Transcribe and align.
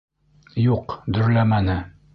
Юҡ, 0.63 0.97
дөрләмәне. 1.19 1.81